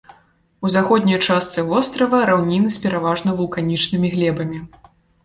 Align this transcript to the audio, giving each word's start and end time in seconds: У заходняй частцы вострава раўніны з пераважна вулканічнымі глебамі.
У 0.67 0.69
заходняй 0.75 1.19
частцы 1.27 1.63
вострава 1.67 2.21
раўніны 2.29 2.69
з 2.77 2.81
пераважна 2.87 3.35
вулканічнымі 3.43 4.07
глебамі. 4.15 4.59